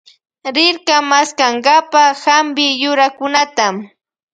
Rirka 0.55 0.95
maskankapa 1.09 2.03
hampi 2.23 2.65
yurakunata. 2.81 3.65